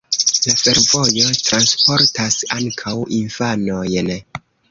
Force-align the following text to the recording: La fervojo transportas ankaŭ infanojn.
La 0.43 0.53
fervojo 0.61 1.33
transportas 1.49 2.39
ankaŭ 2.57 2.97
infanojn. 3.21 4.13